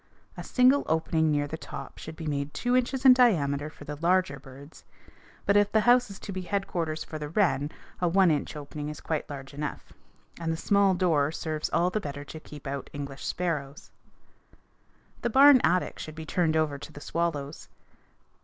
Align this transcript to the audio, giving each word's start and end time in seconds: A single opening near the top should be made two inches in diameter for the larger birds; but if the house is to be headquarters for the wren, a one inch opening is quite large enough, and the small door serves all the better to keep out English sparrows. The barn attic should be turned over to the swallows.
A 0.35 0.43
single 0.43 0.83
opening 0.87 1.29
near 1.29 1.45
the 1.45 1.59
top 1.59 1.99
should 1.99 2.15
be 2.15 2.25
made 2.25 2.55
two 2.55 2.75
inches 2.75 3.05
in 3.05 3.13
diameter 3.13 3.69
for 3.69 3.83
the 3.85 3.95
larger 3.97 4.39
birds; 4.39 4.83
but 5.45 5.55
if 5.55 5.71
the 5.71 5.81
house 5.81 6.09
is 6.09 6.17
to 6.21 6.31
be 6.31 6.41
headquarters 6.41 7.03
for 7.03 7.19
the 7.19 7.29
wren, 7.29 7.69
a 8.01 8.07
one 8.07 8.31
inch 8.31 8.55
opening 8.55 8.89
is 8.89 8.99
quite 8.99 9.29
large 9.29 9.53
enough, 9.53 9.93
and 10.39 10.51
the 10.51 10.57
small 10.57 10.95
door 10.95 11.31
serves 11.31 11.69
all 11.69 11.91
the 11.91 12.01
better 12.01 12.23
to 12.23 12.39
keep 12.39 12.65
out 12.65 12.89
English 12.93 13.23
sparrows. 13.23 13.91
The 15.21 15.29
barn 15.29 15.61
attic 15.63 15.99
should 15.99 16.15
be 16.15 16.25
turned 16.25 16.57
over 16.57 16.79
to 16.79 16.91
the 16.91 16.99
swallows. 16.99 17.69